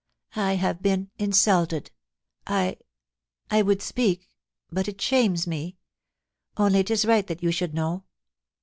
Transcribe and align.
1 0.33 0.57
have 0.57 0.81
been— 0.81 1.11
insulted 1.29 1.91
I— 2.47 2.77
I 3.51 3.61
would 3.61 3.83
speak, 3.83 4.31
but 4.71 4.87
it 4.87 4.99
shames 4.99 5.45
me— 5.45 5.77
only 6.57 6.79
it 6.79 6.89
is 6.89 7.05
right 7.05 7.27
that 7.27 7.43
you 7.43 7.51
should 7.51 7.75
know. 7.75 8.05